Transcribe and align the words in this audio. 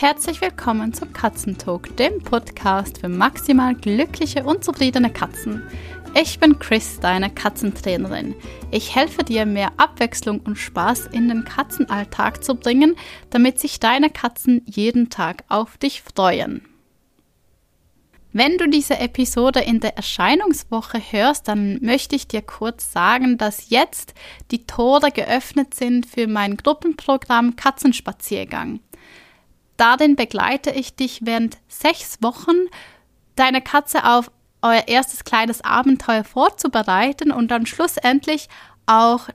Herzlich 0.00 0.40
willkommen 0.40 0.94
zum 0.94 1.12
Katzentalk, 1.12 1.96
dem 1.96 2.22
Podcast 2.22 2.98
für 2.98 3.08
maximal 3.08 3.74
glückliche 3.74 4.44
und 4.44 4.62
zufriedene 4.62 5.10
Katzen. 5.10 5.64
Ich 6.14 6.38
bin 6.38 6.60
Chris, 6.60 7.00
deine 7.00 7.30
Katzentrainerin. 7.30 8.36
Ich 8.70 8.94
helfe 8.94 9.24
dir, 9.24 9.44
mehr 9.44 9.72
Abwechslung 9.76 10.38
und 10.38 10.54
Spaß 10.54 11.08
in 11.08 11.28
den 11.28 11.44
Katzenalltag 11.44 12.44
zu 12.44 12.54
bringen, 12.54 12.94
damit 13.30 13.58
sich 13.58 13.80
deine 13.80 14.08
Katzen 14.08 14.62
jeden 14.66 15.10
Tag 15.10 15.42
auf 15.48 15.78
dich 15.78 16.02
freuen. 16.02 16.62
Wenn 18.32 18.56
du 18.56 18.68
diese 18.68 19.00
Episode 19.00 19.58
in 19.62 19.80
der 19.80 19.96
Erscheinungswoche 19.96 21.00
hörst, 21.10 21.48
dann 21.48 21.80
möchte 21.82 22.14
ich 22.14 22.28
dir 22.28 22.42
kurz 22.42 22.92
sagen, 22.92 23.36
dass 23.36 23.68
jetzt 23.68 24.14
die 24.52 24.64
Tore 24.64 25.10
geöffnet 25.10 25.74
sind 25.74 26.06
für 26.06 26.28
mein 26.28 26.56
Gruppenprogramm 26.56 27.56
Katzenspaziergang. 27.56 28.78
Darin 29.78 30.16
begleite 30.16 30.70
ich 30.70 30.96
dich 30.96 31.20
während 31.22 31.56
sechs 31.68 32.18
Wochen, 32.20 32.66
deine 33.36 33.62
Katze 33.62 34.04
auf 34.04 34.30
euer 34.60 34.88
erstes 34.88 35.24
kleines 35.24 35.62
Abenteuer 35.62 36.24
vorzubereiten 36.24 37.30
und 37.30 37.50
dann 37.50 37.64
schlussendlich 37.64 38.48
auch 38.86 39.28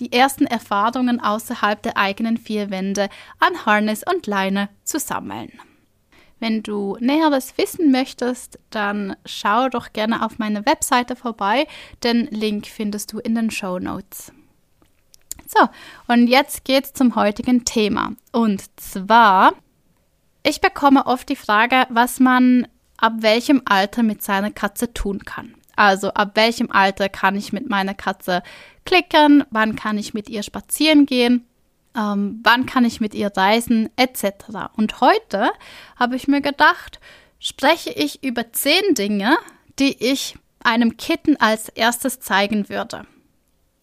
die 0.00 0.12
ersten 0.12 0.46
Erfahrungen 0.46 1.20
außerhalb 1.20 1.80
der 1.80 1.96
eigenen 1.96 2.36
vier 2.36 2.70
Wände 2.70 3.08
an 3.38 3.64
Harness 3.64 4.02
und 4.02 4.26
Leine 4.26 4.68
zu 4.82 4.98
sammeln. 4.98 5.52
Wenn 6.40 6.64
du 6.64 6.96
Näheres 6.98 7.56
wissen 7.56 7.92
möchtest, 7.92 8.58
dann 8.70 9.14
schau 9.24 9.68
doch 9.68 9.92
gerne 9.92 10.26
auf 10.26 10.40
meine 10.40 10.66
Webseite 10.66 11.14
vorbei. 11.14 11.68
Den 12.02 12.26
Link 12.26 12.66
findest 12.66 13.12
du 13.12 13.20
in 13.20 13.36
den 13.36 13.52
Show 13.52 13.78
Notes. 13.78 14.32
So, 15.46 15.68
und 16.08 16.26
jetzt 16.26 16.64
geht's 16.64 16.92
zum 16.92 17.14
heutigen 17.14 17.64
Thema. 17.64 18.12
Und 18.32 18.64
zwar 18.80 19.52
ich 20.44 20.60
bekomme 20.60 21.06
oft 21.06 21.28
die 21.28 21.36
Frage, 21.36 21.86
was 21.88 22.20
man 22.20 22.68
ab 22.98 23.14
welchem 23.18 23.62
Alter 23.64 24.02
mit 24.02 24.22
seiner 24.22 24.50
Katze 24.50 24.92
tun 24.92 25.24
kann. 25.24 25.54
Also 25.74 26.10
ab 26.10 26.32
welchem 26.34 26.70
Alter 26.70 27.08
kann 27.08 27.34
ich 27.34 27.52
mit 27.52 27.68
meiner 27.68 27.94
Katze 27.94 28.42
klicken, 28.84 29.42
wann 29.50 29.74
kann 29.74 29.98
ich 29.98 30.14
mit 30.14 30.28
ihr 30.28 30.42
spazieren 30.44 31.06
gehen, 31.06 31.46
ähm, 31.96 32.40
wann 32.44 32.66
kann 32.66 32.84
ich 32.84 33.00
mit 33.00 33.14
ihr 33.14 33.32
reisen, 33.34 33.88
etc. 33.96 34.70
Und 34.76 35.00
heute 35.00 35.50
habe 35.96 36.14
ich 36.14 36.28
mir 36.28 36.42
gedacht, 36.42 37.00
spreche 37.40 37.90
ich 37.90 38.22
über 38.22 38.52
zehn 38.52 38.94
Dinge, 38.94 39.36
die 39.78 39.96
ich 40.04 40.36
einem 40.62 40.96
Kitten 40.96 41.36
als 41.38 41.68
erstes 41.70 42.20
zeigen 42.20 42.68
würde. 42.68 43.06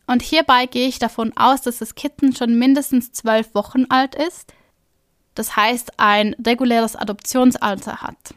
Und 0.07 0.21
hierbei 0.21 0.67
gehe 0.67 0.87
ich 0.87 0.99
davon 0.99 1.35
aus, 1.35 1.61
dass 1.61 1.79
das 1.79 1.95
Kitten 1.95 2.35
schon 2.35 2.57
mindestens 2.57 3.11
zwölf 3.11 3.53
Wochen 3.55 3.85
alt 3.89 4.15
ist 4.15 4.53
das 5.35 5.55
heißt 5.55 5.99
ein 5.99 6.35
reguläres 6.45 6.95
Adoptionsalter 6.95 8.01
hat. 8.01 8.33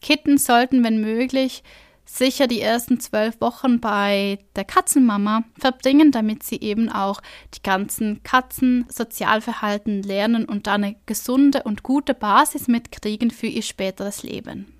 Kitten 0.00 0.38
sollten, 0.38 0.82
wenn 0.82 1.00
möglich, 1.00 1.62
sicher 2.04 2.46
die 2.46 2.60
ersten 2.60 2.98
zwölf 2.98 3.40
Wochen 3.40 3.80
bei 3.80 4.38
der 4.56 4.64
Katzenmama 4.64 5.44
verbringen, 5.58 6.10
damit 6.10 6.42
sie 6.42 6.60
eben 6.60 6.90
auch 6.90 7.20
die 7.54 7.62
ganzen 7.62 8.22
Katzen-Sozialverhalten 8.22 10.02
lernen 10.02 10.44
und 10.44 10.66
da 10.66 10.74
eine 10.74 10.96
gesunde 11.06 11.62
und 11.62 11.82
gute 11.82 12.14
Basis 12.14 12.66
mitkriegen 12.66 13.30
für 13.30 13.46
ihr 13.46 13.62
späteres 13.62 14.22
Leben. 14.22 14.74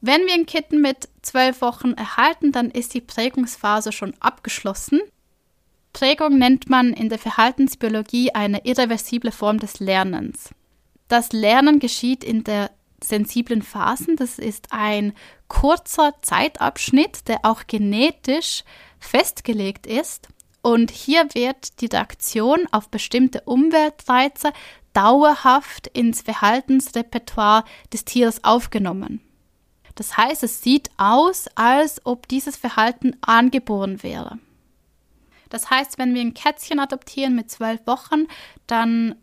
Wenn 0.00 0.26
wir 0.26 0.34
ein 0.34 0.46
Kitten 0.46 0.80
mit 0.80 1.08
zwölf 1.22 1.60
Wochen 1.60 1.92
erhalten, 1.92 2.52
dann 2.52 2.70
ist 2.70 2.94
die 2.94 3.00
Prägungsphase 3.00 3.90
schon 3.90 4.14
abgeschlossen 4.20 5.00
Prägung 5.92 6.38
nennt 6.38 6.68
man 6.68 6.92
in 6.92 7.08
der 7.08 7.18
Verhaltensbiologie 7.18 8.32
eine 8.34 8.64
irreversible 8.64 9.32
Form 9.32 9.58
des 9.58 9.80
Lernens. 9.80 10.50
Das 11.08 11.32
Lernen 11.32 11.78
geschieht 11.78 12.22
in 12.22 12.44
der 12.44 12.70
sensiblen 13.02 13.62
Phasen. 13.62 14.16
Das 14.16 14.38
ist 14.38 14.68
ein 14.70 15.12
kurzer 15.48 16.14
Zeitabschnitt, 16.22 17.28
der 17.28 17.44
auch 17.44 17.66
genetisch 17.66 18.64
festgelegt 18.98 19.86
ist. 19.86 20.28
Und 20.60 20.90
hier 20.90 21.28
wird 21.34 21.80
die 21.80 21.86
Reaktion 21.86 22.66
auf 22.72 22.88
bestimmte 22.88 23.42
Umweltreize 23.42 24.52
dauerhaft 24.92 25.86
ins 25.86 26.22
Verhaltensrepertoire 26.22 27.64
des 27.92 28.04
Tieres 28.04 28.44
aufgenommen. 28.44 29.20
Das 29.94 30.16
heißt, 30.16 30.42
es 30.42 30.62
sieht 30.62 30.90
aus, 30.96 31.46
als 31.54 32.04
ob 32.04 32.28
dieses 32.28 32.56
Verhalten 32.56 33.16
angeboren 33.20 34.02
wäre. 34.02 34.38
Das 35.48 35.70
heißt, 35.70 35.98
wenn 35.98 36.14
wir 36.14 36.20
ein 36.20 36.34
Kätzchen 36.34 36.80
adoptieren 36.80 37.34
mit 37.34 37.50
zwölf 37.50 37.86
Wochen, 37.86 38.26
dann 38.66 39.16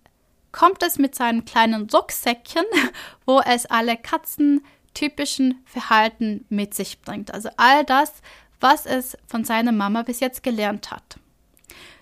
kommt 0.52 0.84
es 0.84 0.98
mit 0.98 1.16
seinem 1.16 1.46
kleinen 1.46 1.90
Rucksäckchen, 1.90 2.66
wo 3.26 3.42
es 3.42 3.66
alle 3.66 3.98
katzentypischen 3.98 5.62
Verhalten 5.66 6.46
mit 6.50 6.74
sich 6.74 7.02
bringt. 7.02 7.34
Also 7.34 7.50
all 7.58 7.84
das, 7.84 8.14
was 8.60 8.86
es 8.86 9.18
von 9.28 9.44
seiner 9.44 9.72
Mama 9.72 10.04
bis 10.04 10.20
jetzt 10.20 10.44
gelernt 10.44 10.92
hat. 10.92 11.20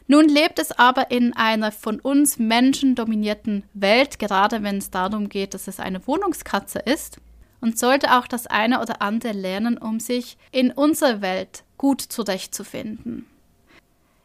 Nun 0.08 0.28
lebt 0.28 0.60
es 0.60 0.72
aber 0.72 1.12
in 1.12 1.36
einer 1.36 1.72
von 1.72 2.00
uns 2.00 2.38
Menschen 2.38 2.94
dominierten 2.94 3.64
Welt, 3.74 4.20
gerade 4.20 4.62
wenn 4.62 4.78
es 4.78 4.92
darum 4.92 5.30
geht, 5.30 5.54
dass 5.54 5.68
es 5.68 5.80
eine 5.80 6.06
Wohnungskatze 6.06 6.80
ist, 6.80 7.20
und 7.64 7.80
sollte 7.80 8.18
auch 8.18 8.28
das 8.28 8.46
eine 8.46 8.82
oder 8.82 9.02
andere 9.02 9.32
lernen, 9.32 9.78
um 9.78 10.02
sich 10.02 10.38
in 10.52 10.72
unserer 10.72 11.22
Welt 11.22 11.64
gut 11.78 12.02
zurechtzufinden. 12.02 13.26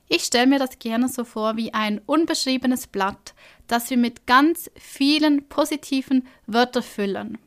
Ich 0.08 0.24
stelle 0.24 0.46
mir 0.46 0.58
das 0.58 0.78
gerne 0.78 1.08
so 1.08 1.24
vor 1.24 1.56
wie 1.56 1.74
ein 1.74 2.00
unbeschriebenes 2.06 2.86
Blatt, 2.86 3.34
das 3.66 3.90
wir 3.90 3.98
mit 3.98 4.26
ganz 4.26 4.70
vielen 4.76 5.48
positiven 5.48 6.26
Wörtern 6.46 6.82
füllen, 6.82 7.38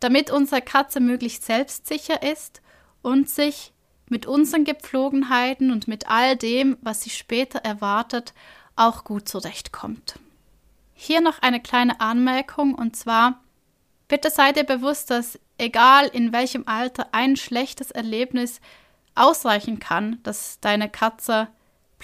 damit 0.00 0.30
unsere 0.30 0.60
Katze 0.60 0.98
möglichst 0.98 1.44
selbstsicher 1.44 2.22
ist 2.22 2.62
und 3.02 3.30
sich 3.30 3.72
mit 4.08 4.26
unseren 4.26 4.64
Gepflogenheiten 4.64 5.70
und 5.70 5.86
mit 5.86 6.08
all 6.08 6.36
dem, 6.36 6.76
was 6.82 7.02
sie 7.02 7.10
später 7.10 7.60
erwartet, 7.60 8.34
auch 8.76 9.04
gut 9.04 9.28
zurechtkommt. 9.28 10.18
Hier 10.94 11.20
noch 11.20 11.40
eine 11.42 11.60
kleine 11.60 12.00
Anmerkung 12.00 12.74
und 12.74 12.96
zwar, 12.96 13.40
bitte 14.08 14.30
seid 14.30 14.56
ihr 14.56 14.64
bewusst, 14.64 15.10
dass 15.10 15.38
egal 15.58 16.08
in 16.08 16.32
welchem 16.32 16.66
Alter 16.66 17.08
ein 17.12 17.36
schlechtes 17.36 17.92
Erlebnis 17.92 18.60
ausreichen 19.14 19.78
kann, 19.78 20.18
dass 20.24 20.58
deine 20.60 20.88
Katze 20.88 21.48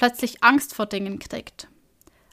plötzlich 0.01 0.43
Angst 0.43 0.75
vor 0.75 0.87
Dingen 0.87 1.19
kriegt. 1.19 1.69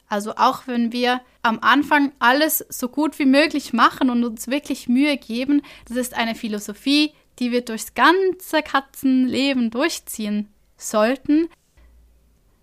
Also 0.08 0.36
auch 0.36 0.66
wenn 0.66 0.90
wir 0.90 1.20
am 1.42 1.58
Anfang 1.60 2.12
alles 2.18 2.64
so 2.70 2.88
gut 2.88 3.18
wie 3.18 3.26
möglich 3.26 3.74
machen 3.74 4.08
und 4.08 4.24
uns 4.24 4.48
wirklich 4.48 4.88
Mühe 4.88 5.18
geben, 5.18 5.60
das 5.86 5.98
ist 5.98 6.14
eine 6.14 6.34
Philosophie, 6.34 7.12
die 7.38 7.52
wir 7.52 7.62
durchs 7.62 7.92
ganze 7.92 8.62
Katzenleben 8.62 9.68
durchziehen 9.68 10.48
sollten. 10.78 11.50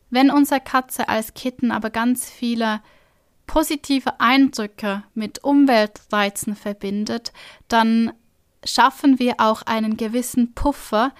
Wenn 0.09 0.31
unsere 0.31 0.59
Katze 0.59 1.07
als 1.07 1.35
Kitten 1.35 1.69
aber 1.69 1.91
ganz 1.91 2.27
viele 2.27 2.81
positive 3.45 4.19
Eindrücke 4.19 5.03
mit 5.13 5.43
Umweltreizen 5.43 6.55
verbindet, 6.55 7.31
dann 7.67 8.11
schaffen 8.63 9.19
wir 9.19 9.35
auch 9.37 9.61
einen 9.61 9.97
gewissen 9.97 10.55
Puffer, 10.55 11.13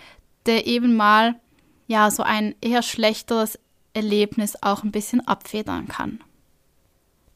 der 0.48 0.66
eben 0.66 0.96
mal 0.96 1.40
ja 1.86 2.10
so 2.10 2.24
ein 2.24 2.56
eher 2.62 2.82
schlechteres 2.82 3.60
Erlebnis 3.96 4.62
auch 4.62 4.84
ein 4.84 4.92
bisschen 4.92 5.26
abfedern 5.28 5.88
kann. 5.88 6.20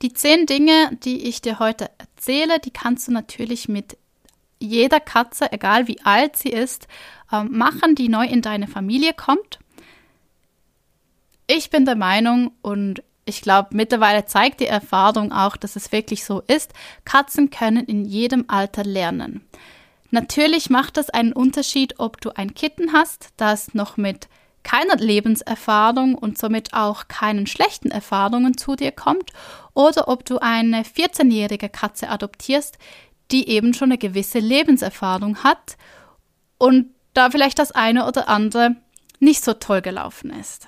Die 0.02 0.14
zehn 0.14 0.46
Dinge, 0.46 0.98
die 1.04 1.28
ich 1.28 1.42
dir 1.42 1.60
heute 1.60 1.90
erzähle, 1.98 2.60
die 2.60 2.72
kannst 2.72 3.08
du 3.08 3.12
natürlich 3.12 3.68
mit 3.68 3.98
jeder 4.60 5.00
Katze, 5.00 5.52
egal 5.52 5.88
wie 5.88 6.02
alt 6.02 6.36
sie 6.38 6.50
ist, 6.50 6.88
ähm, 7.32 7.58
machen, 7.58 7.96
die 7.96 8.10
neu 8.10 8.26
in 8.26 8.42
deine 8.42 8.68
Familie 8.68 9.14
kommt. 9.14 9.60
Ich 11.48 11.70
bin 11.70 11.86
der 11.86 11.96
Meinung 11.96 12.52
und 12.62 13.02
ich 13.26 13.42
glaube, 13.42 13.70
mittlerweile 13.74 14.26
zeigt 14.26 14.60
die 14.60 14.68
Erfahrung 14.68 15.32
auch, 15.32 15.56
dass 15.56 15.76
es 15.76 15.92
wirklich 15.92 16.26
so 16.26 16.42
ist, 16.42 16.74
Katzen 17.06 17.50
können 17.50 17.86
in 17.86 18.06
jedem 18.06 18.46
Alter 18.48 18.84
lernen. 18.84 19.42
Natürlich 20.12 20.70
macht 20.70 20.98
es 20.98 21.10
einen 21.10 21.34
Unterschied, 21.34 22.00
ob 22.00 22.20
du 22.20 22.36
ein 22.36 22.56
Kitten 22.56 22.94
hast, 22.94 23.30
das 23.38 23.74
noch 23.74 23.98
mit 23.98 24.28
keiner 24.64 24.96
Lebenserfahrung 24.98 26.16
und 26.16 26.38
somit 26.38 26.74
auch 26.74 27.08
keinen 27.08 27.48
schlechten 27.48 27.92
Erfahrungen 27.92 28.58
zu 28.58 28.76
dir 28.76 28.92
kommt 28.92 29.32
oder 29.74 30.08
ob 30.08 30.26
du 30.26 30.40
eine 30.40 30.84
14-jährige 30.84 31.70
Katze 31.70 32.10
adoptierst, 32.10 32.78
die 33.32 33.50
eben 33.50 33.74
schon 33.74 33.90
eine 33.90 33.98
gewisse 33.98 34.40
Lebenserfahrung 34.40 35.44
hat 35.44 35.78
und 36.58 36.88
da 37.14 37.30
vielleicht 37.30 37.60
das 37.60 37.72
eine 37.72 38.08
oder 38.08 38.30
andere 38.30 38.76
nicht 39.20 39.44
so 39.44 39.54
toll 39.54 39.82
gelaufen 39.82 40.32
ist. 40.32 40.68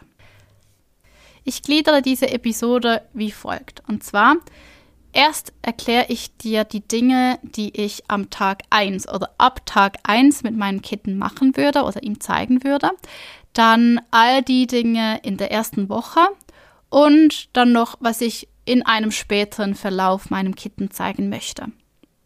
Ich 1.43 1.63
gliedere 1.63 2.01
diese 2.01 2.29
Episode 2.29 3.01
wie 3.13 3.31
folgt. 3.31 3.81
Und 3.88 4.03
zwar, 4.03 4.35
erst 5.11 5.53
erkläre 5.61 6.05
ich 6.09 6.38
dir 6.38 6.65
die 6.65 6.88
Dinge, 6.88 7.39
die 7.41 7.75
ich 7.75 8.03
am 8.09 8.29
Tag 8.29 8.63
1 8.69 9.07
oder 9.07 9.33
ab 9.38 9.65
Tag 9.65 9.97
1 10.03 10.43
mit 10.43 10.55
meinem 10.55 10.81
Kitten 10.81 11.17
machen 11.17 11.57
würde 11.57 11.83
oder 11.83 12.03
ihm 12.03 12.19
zeigen 12.19 12.63
würde 12.63 12.91
dann 13.53 14.01
all 14.12 14.42
die 14.42 14.68
Dinge 14.68 15.19
in 15.24 15.38
der 15.38 15.51
ersten 15.51 15.89
Woche 15.89 16.21
und 16.89 17.56
dann 17.56 17.71
noch, 17.71 17.98
was 18.00 18.21
ich 18.21 18.48
in 18.65 18.86
einem 18.86 19.12
späteren 19.12 19.75
Verlauf 19.75 20.30
meinem 20.30 20.56
Kitten 20.56 20.92
zeigen 20.92 21.30
möchte. 21.30 21.68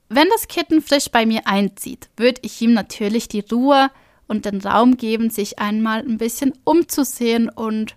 Wenn 0.10 0.27
das 0.30 0.48
Kitten 0.48 0.81
frisch 0.81 1.10
bei 1.10 1.25
mir 1.25 1.48
einzieht, 1.48 2.10
würde 2.18 2.42
ich 2.44 2.62
ihm 2.62 2.74
natürlich 2.74 3.27
die 3.27 3.44
Ruhe 3.51 3.89
und 4.27 4.45
den 4.45 4.62
Raum 4.62 4.98
geben, 4.98 5.30
sich 5.30 5.60
einmal 5.60 6.00
ein 6.01 6.18
bisschen 6.18 6.54
umzusehen 6.63 7.50
und 7.50 7.95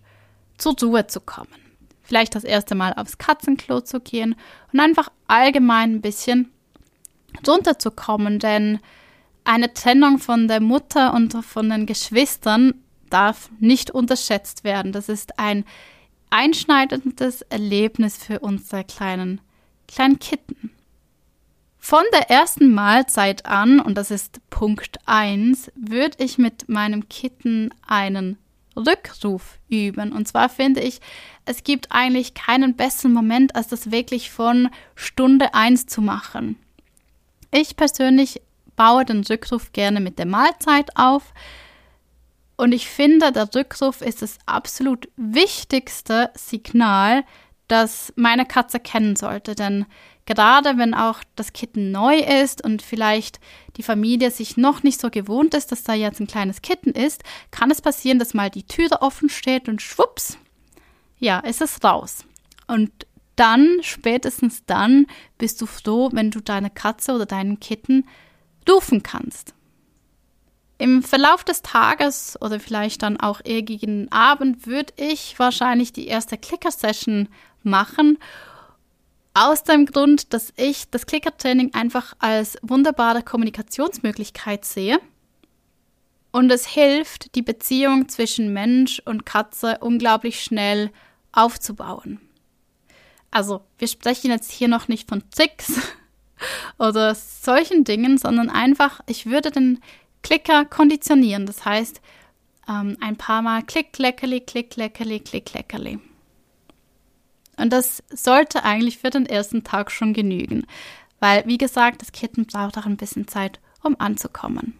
zur 0.56 0.75
Ruhe 0.82 1.06
zu 1.06 1.20
kommen. 1.20 1.48
Vielleicht 2.02 2.34
das 2.34 2.44
erste 2.44 2.75
Mal 2.75 2.94
aufs 2.94 3.19
Katzenklo 3.19 3.82
zu 3.82 4.00
gehen 4.00 4.34
und 4.72 4.80
einfach 4.80 5.10
allgemein 5.26 5.96
ein 5.96 6.00
bisschen 6.00 6.50
runterzukommen, 7.46 8.38
denn 8.38 8.78
eine 9.44 9.72
Trennung 9.75 10.19
von 10.19 10.48
der 10.48 10.60
Mutter 10.60 11.12
und 11.14 11.32
von 11.44 11.69
den 11.69 11.86
Geschwistern 11.86 12.75
darf 13.08 13.50
nicht 13.58 13.90
unterschätzt 13.90 14.64
werden. 14.64 14.93
Das 14.93 15.08
ist 15.08 15.38
ein 15.38 15.64
einschneidendes 16.31 17.43
Erlebnis 17.43 18.16
für 18.22 18.40
unsere 18.40 18.84
kleinen, 18.84 19.40
kleinen 19.87 20.19
Kitten. 20.19 20.70
Von 21.78 22.05
der 22.12 22.28
ersten 22.28 22.75
Mahlzeit 22.75 23.46
an, 23.46 23.81
und 23.81 23.94
das 23.94 24.10
ist 24.10 24.40
Punkt 24.50 24.99
1, 25.06 25.72
würde 25.75 26.22
ich 26.22 26.37
mit 26.37 26.69
meinem 26.69 27.08
Kitten 27.08 27.70
einen 27.87 28.37
Rückruf 28.76 29.58
üben. 29.69 30.12
Und 30.12 30.28
zwar 30.28 30.49
finde 30.49 30.81
ich, 30.81 31.00
es 31.46 31.64
gibt 31.64 31.90
eigentlich 31.90 32.34
keinen 32.34 32.76
besseren 32.76 33.12
Moment, 33.12 33.56
als 33.56 33.69
das 33.69 33.90
wirklich 33.90 34.31
von 34.31 34.69
Stunde 34.94 35.54
1 35.54 35.87
zu 35.87 36.02
machen. 36.02 36.56
Ich 37.50 37.76
persönlich 37.76 38.43
baue 38.76 39.04
den 39.04 39.25
Rückruf 39.25 39.72
gerne 39.72 40.00
mit 40.00 40.19
der 40.19 40.26
Mahlzeit 40.26 40.96
auf. 40.96 41.32
Und 42.58 42.72
ich 42.72 42.90
finde, 42.90 43.31
der 43.31 43.49
Rückruf 43.55 44.02
ist 44.02 44.20
das 44.20 44.38
absolut 44.44 45.08
wichtigste 45.16 46.31
Signal, 46.34 47.25
das 47.69 48.12
meine 48.16 48.46
Katze 48.46 48.81
kennen 48.81 49.14
sollte. 49.14 49.55
Denn 49.55 49.87
gerade 50.26 50.76
wenn 50.76 50.93
auch 50.93 51.20
das 51.37 51.52
Kitten 51.52 51.93
neu 51.93 52.19
ist 52.19 52.64
und 52.64 52.82
vielleicht 52.82 53.38
die 53.76 53.84
Familie 53.84 54.32
sich 54.32 54.56
noch 54.56 54.82
nicht 54.82 55.00
so 55.00 55.08
gewohnt 55.08 55.55
ist, 55.55 55.70
dass 55.70 55.84
da 55.84 55.94
jetzt 55.94 56.19
ein 56.19 56.26
kleines 56.26 56.60
Kitten 56.60 56.90
ist, 56.90 57.22
kann 57.52 57.70
es 57.70 57.81
passieren, 57.81 58.19
dass 58.19 58.34
mal 58.34 58.50
die 58.50 58.64
Türe 58.64 59.02
offen 59.02 59.28
steht 59.28 59.69
und 59.69 59.81
schwupps, 59.81 60.37
ja, 61.20 61.38
ist 61.38 61.61
es 61.61 61.84
raus. 61.84 62.25
Und 62.66 62.90
dann, 63.37 63.78
spätestens 63.82 64.64
dann, 64.66 65.06
bist 65.38 65.61
du 65.61 65.66
froh, 65.66 66.08
wenn 66.12 66.32
du 66.32 66.40
deine 66.40 66.70
Katze 66.70 67.12
oder 67.12 67.26
deinen 67.26 67.61
Kitten 67.61 68.04
rufen 68.69 69.04
kannst. 69.04 69.54
Im 70.80 71.02
Verlauf 71.02 71.42
des 71.42 71.62
Tages 71.62 72.38
oder 72.40 72.60
vielleicht 72.60 73.02
dann 73.02 73.19
auch 73.19 73.40
eher 73.44 73.62
gegen 73.62 74.10
Abend 74.12 74.66
würde 74.69 74.92
ich 74.96 75.36
wahrscheinlich 75.36 75.92
die 75.92 76.06
erste 76.06 76.38
Clicker-Session 76.38 77.28
machen. 77.64 78.19
Aus 79.34 79.64
dem 79.64 79.86
Grund, 79.86 80.32
dass 80.32 80.52
ich 80.56 80.88
das 80.88 81.06
Clicker-Training 81.06 81.75
einfach 81.75 82.14
als 82.20 82.58
wunderbare 82.62 83.22
Kommunikationsmöglichkeit 83.22 84.64
sehe. 84.64 85.00
Und 86.30 86.50
es 86.52 86.66
hilft, 86.66 87.34
die 87.34 87.42
Beziehung 87.42 88.08
zwischen 88.08 88.52
Mensch 88.52 89.02
und 89.04 89.26
Katze 89.26 89.78
unglaublich 89.80 90.42
schnell 90.44 90.90
aufzubauen. 91.32 92.20
Also, 93.32 93.62
wir 93.78 93.88
sprechen 93.88 94.30
jetzt 94.30 94.52
hier 94.52 94.69
noch 94.69 94.86
nicht 94.86 95.08
von 95.08 95.25
Tricks 95.30 95.72
oder 96.78 97.16
solchen 97.16 97.82
Dingen, 97.82 98.16
sondern 98.16 98.48
einfach, 98.48 99.00
ich 99.06 99.26
würde 99.26 99.50
den 99.50 99.80
Klicker 100.28 100.66
konditionieren. 100.66 101.46
Das 101.46 101.64
heißt, 101.64 102.02
ähm, 102.69 102.98
ein 103.00 103.16
paar 103.16 103.40
Mal 103.40 103.62
Klick, 103.62 103.96
Leckerli, 103.96 104.42
Klick, 104.42 104.76
Leckerli, 104.76 105.20
Klick, 105.20 105.54
Leckerli. 105.54 105.98
Und 107.56 107.72
das 107.72 108.02
sollte 108.10 108.62
eigentlich 108.62 108.98
für 108.98 109.08
den 109.08 109.25
ersten 109.25 109.64
Tag 109.64 109.90
schon 109.90 110.12
genügen, 110.12 110.66
weil, 111.19 111.46
wie 111.46 111.56
gesagt, 111.56 112.02
das 112.02 112.12
Kitten 112.12 112.44
braucht 112.44 112.76
auch 112.76 112.84
ein 112.84 112.98
bisschen 112.98 113.26
Zeit, 113.26 113.58
um 113.82 113.96
anzukommen. 113.98 114.75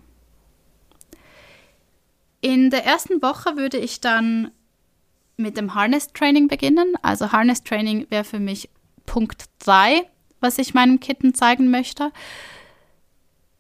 In 2.43 2.69
der 2.69 2.85
ersten 2.85 3.23
Woche 3.23 3.57
würde 3.57 3.79
ich 3.79 4.03
dann 4.03 4.51
mit 5.39 5.57
dem 5.57 5.75
Harness 5.75 6.13
Training 6.13 6.49
beginnen. 6.49 6.93
Also 7.01 7.33
Harness 7.33 7.65
Training 7.65 8.07
wäre 8.11 8.25
für 8.25 8.39
mich 8.39 8.69
Punkt 9.07 9.47
3, 9.61 10.03
was 10.41 10.59
ich 10.59 10.75
meinem 10.75 11.01
Kitten 11.01 11.33
zeigen 11.33 11.71
möchte. 11.71 12.13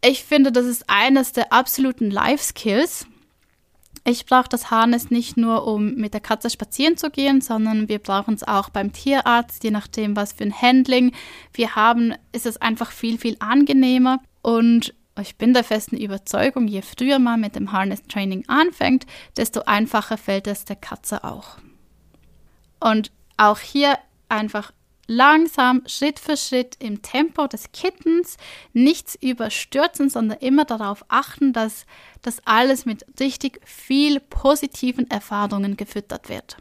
Ich 0.08 0.24
finde, 0.24 0.52
das 0.52 0.64
ist 0.64 0.84
eines 0.86 1.34
der 1.34 1.52
absoluten 1.52 2.10
Life 2.10 2.42
Skills. 2.42 3.06
Ich 4.04 4.24
brauche 4.24 4.48
das 4.48 4.70
Harness 4.70 5.10
nicht 5.10 5.36
nur, 5.36 5.66
um 5.66 5.96
mit 5.96 6.14
der 6.14 6.22
Katze 6.22 6.48
spazieren 6.48 6.96
zu 6.96 7.10
gehen, 7.10 7.42
sondern 7.42 7.90
wir 7.90 7.98
brauchen 7.98 8.32
es 8.32 8.42
auch 8.42 8.70
beim 8.70 8.94
Tierarzt, 8.94 9.64
je 9.64 9.70
nachdem, 9.70 10.16
was 10.16 10.32
für 10.32 10.44
ein 10.44 10.62
Handling 10.62 11.12
wir 11.52 11.76
haben, 11.76 12.14
ist 12.32 12.46
es 12.46 12.56
einfach 12.56 12.90
viel, 12.90 13.18
viel 13.18 13.36
angenehmer. 13.40 14.20
Und 14.40 14.94
ich 15.20 15.36
bin 15.36 15.52
der 15.52 15.62
festen 15.62 15.98
Überzeugung, 15.98 16.68
je 16.68 16.80
früher 16.80 17.18
man 17.18 17.42
mit 17.42 17.54
dem 17.54 17.72
Harness 17.72 18.02
Training 18.04 18.48
anfängt, 18.48 19.04
desto 19.36 19.64
einfacher 19.66 20.16
fällt 20.16 20.46
es 20.46 20.64
der 20.64 20.76
Katze 20.76 21.22
auch. 21.22 21.58
Und 22.80 23.12
auch 23.36 23.58
hier 23.58 23.98
einfach 24.30 24.72
langsam, 25.08 25.82
Schritt 25.86 26.20
für 26.20 26.36
Schritt 26.36 26.76
im 26.78 27.02
Tempo 27.02 27.48
des 27.48 27.72
Kittens, 27.72 28.36
nichts 28.72 29.16
überstürzen, 29.20 30.08
sondern 30.10 30.38
immer 30.38 30.64
darauf 30.64 31.04
achten, 31.08 31.52
dass 31.52 31.86
das 32.22 32.40
alles 32.44 32.86
mit 32.86 33.04
richtig 33.18 33.60
viel 33.64 34.20
positiven 34.20 35.10
Erfahrungen 35.10 35.76
gefüttert 35.76 36.28
wird. 36.28 36.58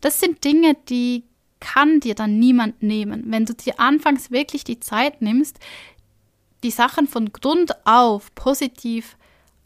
Das 0.00 0.20
sind 0.20 0.42
Dinge, 0.44 0.76
die 0.88 1.24
kann 1.58 2.00
dir 2.00 2.14
dann 2.14 2.38
niemand 2.38 2.82
nehmen. 2.82 3.24
Wenn 3.26 3.44
du 3.44 3.52
dir 3.52 3.78
anfangs 3.78 4.30
wirklich 4.30 4.64
die 4.64 4.80
Zeit 4.80 5.20
nimmst, 5.20 5.58
die 6.62 6.70
Sachen 6.70 7.06
von 7.06 7.32
Grund 7.32 7.86
auf 7.86 8.34
positiv 8.34 9.16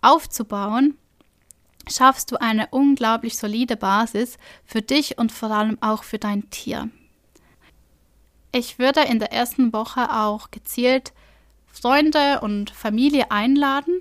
aufzubauen, 0.02 0.96
schaffst 1.88 2.32
du 2.32 2.40
eine 2.40 2.68
unglaublich 2.70 3.36
solide 3.36 3.76
Basis 3.76 4.38
für 4.64 4.82
dich 4.82 5.18
und 5.18 5.30
vor 5.30 5.50
allem 5.50 5.80
auch 5.82 6.02
für 6.02 6.18
dein 6.18 6.50
Tier. 6.50 6.90
Ich 8.54 8.78
würde 8.78 9.00
in 9.00 9.18
der 9.18 9.32
ersten 9.32 9.72
Woche 9.72 10.12
auch 10.12 10.52
gezielt 10.52 11.12
Freunde 11.66 12.38
und 12.40 12.70
Familie 12.70 13.32
einladen. 13.32 14.00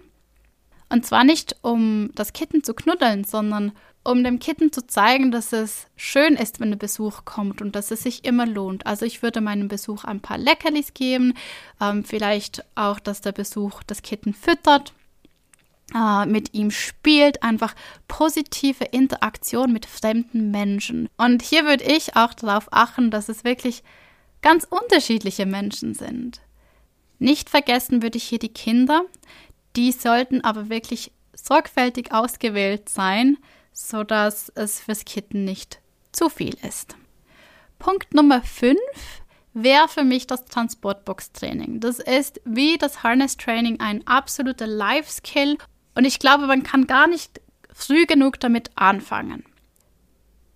Und 0.89 1.07
zwar 1.07 1.23
nicht, 1.23 1.55
um 1.63 2.11
das 2.13 2.33
Kitten 2.33 2.63
zu 2.63 2.75
knuddeln, 2.75 3.23
sondern 3.23 3.71
um 4.03 4.23
dem 4.23 4.37
Kitten 4.37 4.71
zu 4.71 4.85
zeigen, 4.85 5.31
dass 5.31 5.53
es 5.53 5.87
schön 5.95 6.35
ist, 6.35 6.59
wenn 6.59 6.71
ein 6.71 6.77
Besuch 6.77 7.25
kommt 7.25 7.63
und 7.63 7.75
dass 7.75 7.89
es 7.89 8.03
sich 8.03 8.25
immer 8.25 8.45
lohnt. 8.45 8.85
Also 8.85 9.07
ich 9.07 9.23
würde 9.23 9.41
meinem 9.41 9.69
Besuch 9.69 10.03
ein 10.03 10.19
paar 10.19 10.37
Leckerlis 10.37 10.93
geben, 10.93 11.33
ähm, 11.81 12.03
vielleicht 12.03 12.63
auch, 12.75 12.99
dass 12.99 13.21
der 13.21 13.31
Besuch 13.31 13.81
das 13.81 14.03
Kitten 14.03 14.35
füttert, 14.35 14.93
äh, 15.95 16.27
mit 16.27 16.53
ihm 16.53 16.69
spielt, 16.69 17.41
einfach 17.41 17.73
positive 18.07 18.83
Interaktion 18.83 19.73
mit 19.73 19.87
fremden 19.87 20.51
Menschen. 20.51 21.09
Und 21.17 21.41
hier 21.41 21.65
würde 21.65 21.85
ich 21.85 22.15
auch 22.15 22.35
darauf 22.35 22.67
achten, 22.69 23.09
dass 23.09 23.29
es 23.29 23.43
wirklich 23.43 23.81
ganz 24.43 24.67
unterschiedliche 24.69 25.47
Menschen 25.47 25.95
sind. 25.95 26.41
Nicht 27.17 27.49
vergessen 27.49 28.03
würde 28.03 28.17
ich 28.17 28.25
hier 28.25 28.37
die 28.37 28.53
Kinder, 28.53 29.05
die 29.75 29.91
sollten 29.91 30.41
aber 30.41 30.69
wirklich 30.69 31.11
sorgfältig 31.33 32.11
ausgewählt 32.11 32.89
sein, 32.89 33.37
sodass 33.71 34.49
es 34.53 34.81
fürs 34.81 35.05
Kitten 35.05 35.45
nicht 35.45 35.79
zu 36.11 36.29
viel 36.29 36.55
ist. 36.61 36.95
Punkt 37.79 38.13
Nummer 38.13 38.43
5 38.43 38.77
wäre 39.53 39.87
für 39.87 40.03
mich 40.03 40.27
das 40.27 40.45
Transportbox-Training. 40.45 41.79
Das 41.79 41.99
ist 41.99 42.41
wie 42.45 42.77
das 42.77 43.01
Harness-Training 43.03 43.79
ein 43.79 44.05
absoluter 44.05 44.67
Life-Skill 44.67 45.57
und 45.95 46.05
ich 46.05 46.19
glaube, 46.19 46.45
man 46.47 46.63
kann 46.63 46.85
gar 46.85 47.07
nicht 47.07 47.41
früh 47.73 48.05
genug 48.05 48.39
damit 48.39 48.71
anfangen. 48.75 49.43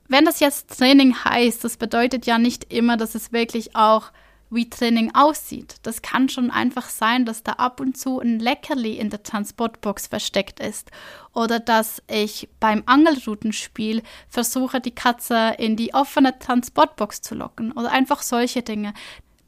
Wenn 0.07 0.25
das 0.25 0.39
jetzt 0.39 0.77
Training 0.77 1.15
heißt, 1.25 1.63
das 1.63 1.77
bedeutet 1.77 2.25
ja 2.25 2.37
nicht 2.37 2.71
immer, 2.73 2.95
dass 2.95 3.15
es 3.15 3.33
wirklich 3.33 3.75
auch 3.75 4.11
wie 4.49 4.69
Training 4.69 5.13
aussieht. 5.13 5.75
Das 5.83 6.01
kann 6.01 6.29
schon 6.29 6.51
einfach 6.51 6.87
sein, 6.89 7.25
dass 7.25 7.43
da 7.43 7.53
ab 7.53 7.81
und 7.81 7.97
zu 7.97 8.19
ein 8.19 8.39
Leckerli 8.39 8.93
in 8.93 9.09
der 9.09 9.23
Transportbox 9.23 10.07
versteckt 10.07 10.59
ist 10.61 10.89
oder 11.33 11.59
dass 11.59 12.01
ich 12.07 12.47
beim 12.59 12.83
Angelroutenspiel 12.85 14.03
versuche, 14.29 14.79
die 14.79 14.95
Katze 14.95 15.55
in 15.57 15.75
die 15.75 15.93
offene 15.93 16.37
Transportbox 16.39 17.21
zu 17.21 17.35
locken 17.35 17.73
oder 17.73 17.91
einfach 17.91 18.21
solche 18.21 18.61
Dinge, 18.61 18.93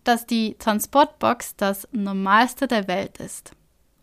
dass 0.04 0.25
die 0.25 0.56
Transportbox 0.60 1.56
das 1.56 1.88
Normalste 1.92 2.68
der 2.68 2.88
Welt 2.88 3.18
ist 3.18 3.51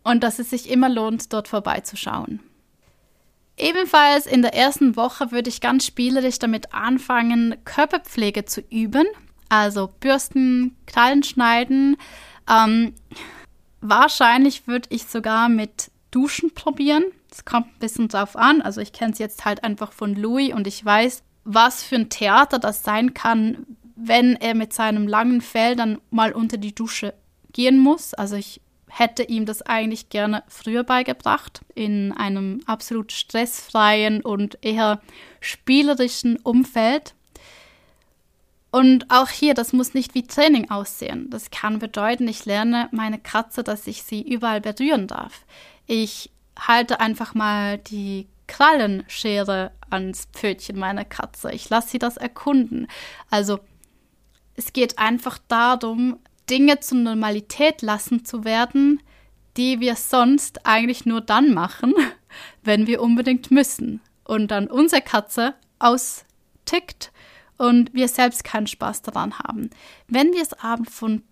und 0.03 0.23
dass 0.23 0.39
es 0.39 0.51
sich 0.51 0.71
immer 0.71 0.89
lohnt, 0.89 1.33
dort 1.33 1.49
vorbeizuschauen. 1.49 2.41
Ebenfalls 3.57 4.27
in 4.27 4.43
der 4.43 4.55
ersten 4.55 4.97
Woche 4.97 5.33
würde 5.33 5.49
ich 5.49 5.61
ganz 5.61 5.87
spielerisch 5.87 6.39
damit 6.39 6.75
anfangen, 6.75 7.57
Körperpflege 7.65 8.45
zu 8.45 8.61
üben. 8.61 9.07
Also 9.49 9.91
Bürsten, 10.01 10.77
Krallen 10.87 11.23
schneiden. 11.23 11.97
Ähm, 12.49 12.95
wahrscheinlich 13.81 14.67
würde 14.67 14.89
ich 14.91 15.05
sogar 15.05 15.49
mit 15.49 15.91
Duschen 16.11 16.53
probieren. 16.53 17.05
Es 17.31 17.45
kommt 17.45 17.67
ein 17.67 17.79
bisschen 17.79 18.09
drauf 18.09 18.37
an. 18.37 18.61
Also 18.61 18.81
ich 18.81 18.93
kenne 18.93 19.13
es 19.13 19.19
jetzt 19.19 19.45
halt 19.45 19.65
einfach 19.65 19.93
von 19.93 20.15
Louis 20.15 20.53
und 20.53 20.67
ich 20.67 20.85
weiß, 20.85 21.23
was 21.45 21.83
für 21.83 21.97
ein 21.97 22.11
Theater 22.11 22.59
das 22.59 22.83
sein 22.83 23.15
kann, 23.15 23.67
wenn 23.95 24.37
er 24.37 24.55
mit 24.55 24.73
seinem 24.73 25.09
langen 25.09 25.41
Fell 25.41 25.77
dann 25.77 25.99
mal 26.11 26.33
unter 26.33 26.59
die 26.59 26.75
Dusche 26.75 27.15
gehen 27.53 27.79
muss. 27.79 28.13
Also 28.13 28.37
ich 28.37 28.61
hätte 28.89 29.23
ihm 29.23 29.47
das 29.47 29.63
eigentlich 29.63 30.09
gerne 30.09 30.43
früher 30.49 30.85
beigebracht, 30.85 31.61
in 31.75 32.13
einem 32.13 32.61
absolut 32.67 33.13
stressfreien 33.13 34.23
und 34.23 34.59
eher 34.63 35.01
spielerischen 35.41 36.37
Umfeld. 36.39 37.15
Und 38.71 39.11
auch 39.11 39.29
hier, 39.29 39.55
das 39.55 39.73
muss 39.73 39.95
nicht 39.95 40.15
wie 40.15 40.27
Training 40.27 40.71
aussehen. 40.71 41.31
Das 41.31 41.51
kann 41.51 41.79
bedeuten, 41.79 42.29
ich 42.29 42.45
lerne 42.45 42.89
meine 42.93 43.19
Katze, 43.19 43.63
dass 43.63 43.87
ich 43.87 44.03
sie 44.03 44.23
überall 44.23 44.61
berühren 44.61 45.07
darf. 45.07 45.45
Ich 45.87 46.31
halte 46.59 47.01
einfach 47.01 47.35
mal 47.35 47.79
die 47.79 48.29
Krallenschere 48.47 49.73
ans 49.91 50.29
Pfötchen 50.33 50.79
meiner 50.79 51.05
Katze. 51.05 51.53
Ich 51.53 51.69
lasse 51.69 51.91
sie 51.91 51.99
das 51.99 52.17
erkunden. 52.17 52.87
Also 53.31 53.61
es 54.55 54.73
geht 54.73 54.99
einfach 54.99 55.39
darum, 55.49 56.19
Dinge 56.51 56.81
zur 56.81 56.99
Normalität 56.99 57.83
lassen 57.83 58.25
zu 58.25 58.45
werden, 58.45 59.03
die 59.57 59.81
wir 59.81 59.97
sonst 59.97 60.67
eigentlich 60.67 61.07
nur 61.07 61.21
dann 61.21 61.55
machen, 61.55 61.95
wenn 62.63 62.87
wir 62.87 63.03
unbedingt 63.03 63.51
müssen. 63.51 64.01
Und 64.25 64.51
dann 64.51 64.67
unsere 64.67 65.03
Katze 65.03 65.55
austickt 65.79 67.13
und 67.59 67.95
wir 67.95 68.09
selbst 68.09 68.45
keinen 68.45 68.67
Spaß 68.67 69.03
daran 69.03 69.39
haben. 69.39 69.71
Wenn 70.09 70.33
wir 70.33 70.43
es 70.43 70.53
aber 70.55 70.85
von 70.85 71.23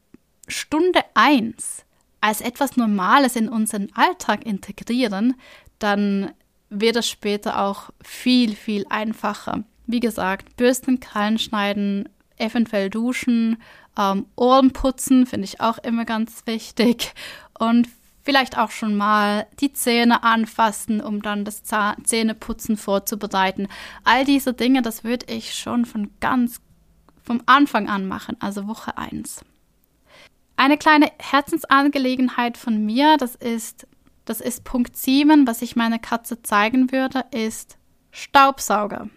Stunde 0.48 1.00
1 1.14 1.84
als 2.20 2.40
etwas 2.40 2.76
Normales 2.76 3.36
in 3.36 3.48
unseren 3.48 3.90
Alltag 3.94 4.46
integrieren, 4.46 5.34
dann 5.78 6.32
wird 6.70 6.96
es 6.96 7.08
später 7.08 7.60
auch 7.60 7.90
viel, 8.02 8.54
viel 8.54 8.86
einfacher. 8.88 9.64
Wie 9.86 10.00
gesagt, 10.00 10.56
Bürsten, 10.56 11.00
Krallen 11.00 11.38
schneiden, 11.38 12.08
eventuell 12.36 12.90
duschen, 12.90 13.62
ähm, 13.98 14.26
Ohren 14.36 14.72
putzen 14.72 15.26
finde 15.26 15.44
ich 15.44 15.60
auch 15.60 15.78
immer 15.78 16.04
ganz 16.04 16.42
wichtig 16.46 17.14
und 17.58 17.88
vielleicht 18.22 18.58
auch 18.58 18.70
schon 18.70 18.96
mal 18.96 19.46
die 19.60 19.72
Zähne 19.72 20.24
anfassen, 20.24 21.00
um 21.00 21.22
dann 21.22 21.44
das 21.44 21.62
Zähneputzen 22.04 22.76
vorzubereiten. 22.76 23.68
All 24.02 24.24
diese 24.24 24.54
Dinge, 24.54 24.82
das 24.82 25.04
würde 25.04 25.26
ich 25.32 25.54
schon 25.54 25.84
von 25.84 26.10
ganz 26.20 26.60
vom 27.22 27.42
Anfang 27.46 27.88
an 27.88 28.06
machen, 28.06 28.36
also 28.40 28.66
Woche 28.66 28.98
1. 28.98 29.44
Eine 30.56 30.76
kleine 30.78 31.10
Herzensangelegenheit 31.18 32.56
von 32.56 32.84
mir, 32.84 33.16
das 33.16 33.34
ist, 33.34 33.86
das 34.24 34.40
ist 34.40 34.64
Punkt 34.64 34.96
7, 34.96 35.46
was 35.46 35.62
ich 35.62 35.74
meiner 35.74 35.98
Katze 35.98 36.42
zeigen 36.42 36.92
würde, 36.92 37.24
ist 37.30 37.78
Staubsauger. 38.10 39.08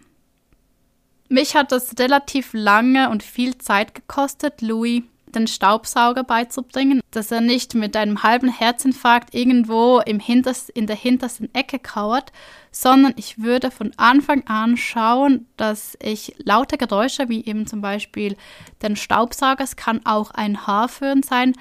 Mich 1.28 1.54
hat 1.54 1.72
es 1.72 1.98
relativ 1.98 2.50
lange 2.52 3.10
und 3.10 3.22
viel 3.22 3.58
Zeit 3.58 3.94
gekostet, 3.94 4.62
Louis 4.62 5.02
den 5.34 5.46
Staubsauger 5.46 6.24
beizubringen, 6.24 7.00
dass 7.10 7.30
er 7.30 7.40
nicht 7.40 7.74
mit 7.74 7.96
einem 7.96 8.22
halben 8.22 8.48
Herzinfarkt 8.48 9.34
irgendwo 9.34 10.00
im 10.00 10.20
Hinters, 10.20 10.68
in 10.68 10.86
der 10.86 10.96
hintersten 10.96 11.54
Ecke 11.54 11.78
kauert, 11.78 12.32
sondern 12.70 13.14
ich 13.16 13.42
würde 13.42 13.70
von 13.70 13.92
Anfang 13.96 14.46
an 14.46 14.76
schauen, 14.76 15.46
dass 15.56 15.96
ich 16.02 16.34
laute 16.38 16.78
Geräusche, 16.78 17.28
wie 17.28 17.44
eben 17.44 17.66
zum 17.66 17.80
Beispiel 17.80 18.36
den 18.82 18.96
Staubsauger, 18.96 19.64
es 19.64 19.76
kann 19.76 20.04
auch 20.04 20.30
ein 20.30 20.66
Haarföhn 20.66 21.22
sein, 21.22 21.54